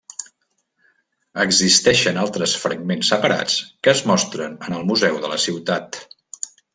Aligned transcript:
Existeixen 1.43 2.17
altres 2.23 2.55
fragments 2.63 3.13
separats 3.15 3.59
que 3.85 3.93
es 3.95 4.01
mostren 4.13 4.57
en 4.69 4.79
el 4.79 4.89
museu 4.93 5.21
de 5.27 5.31
la 5.35 5.39
ciutat. 5.49 6.01